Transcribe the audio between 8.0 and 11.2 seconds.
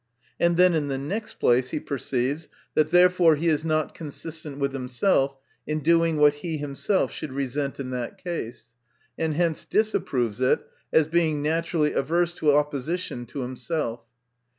case; and hence disapproves it, as